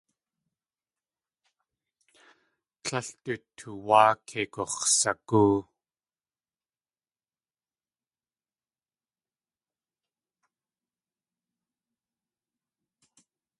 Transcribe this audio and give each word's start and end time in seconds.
Tlél 2.83 3.07
du 3.23 3.33
tuwáa 3.57 4.11
kei 4.27 4.45
gux̲sagóo. 4.53 5.57